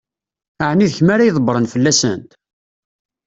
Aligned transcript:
Ɛni 0.69 0.87
d 0.89 0.91
kemm 0.97 1.09
ara 1.13 1.27
ydebbṛen 1.27 1.69
fell-asent? 1.73 2.29